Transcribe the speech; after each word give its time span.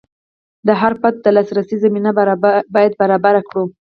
د 0.67 0.69
هر 0.81 0.93
فرد 1.01 1.17
د 1.23 1.27
لاسرسي 1.35 1.75
زمینه 1.83 2.11
باید 2.73 2.93
برابره 3.01 3.41
کړو. 3.47 3.63